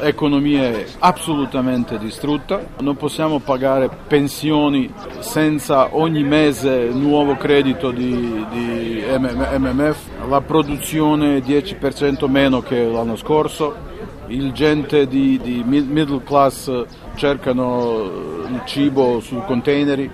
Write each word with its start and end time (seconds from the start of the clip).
l'economia 0.00 0.62
è 0.62 0.86
assolutamente 0.98 1.98
distrutta, 1.98 2.60
non 2.80 2.96
possiamo 2.96 3.38
pagare 3.38 3.88
pensioni 4.06 4.92
senza 5.20 5.94
ogni 5.96 6.22
mese 6.24 6.88
nuovo 6.88 7.36
credito 7.36 7.90
di, 7.90 8.44
di 8.50 9.02
MMF, 9.08 10.26
la 10.28 10.40
produzione 10.40 11.36
è 11.36 11.40
10% 11.40 12.28
meno 12.28 12.60
che 12.60 12.84
l'anno 12.84 13.16
scorso, 13.16 13.88
il 14.28 14.52
gente 14.52 15.06
di, 15.06 15.38
di 15.42 15.62
middle 15.64 16.22
class 16.22 16.84
cercano 17.16 18.38
il 18.48 18.62
cibo 18.64 19.20
su 19.20 19.42
containeri. 19.44 20.10